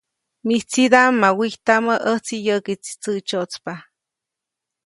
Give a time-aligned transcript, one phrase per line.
[0.47, 3.75] ‒Mijtsidaʼm ma wijtamä, ʼäjtsi yäʼkiʼtsi tsäʼtsyäʼtspa-.